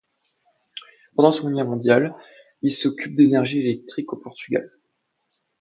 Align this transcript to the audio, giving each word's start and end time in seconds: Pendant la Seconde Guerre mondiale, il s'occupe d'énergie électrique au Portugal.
Pendant 1.15 1.29
la 1.29 1.35
Seconde 1.35 1.53
Guerre 1.53 1.67
mondiale, 1.67 2.15
il 2.63 2.71
s'occupe 2.71 3.15
d'énergie 3.15 3.59
électrique 3.59 4.11
au 4.13 4.17
Portugal. 4.17 4.67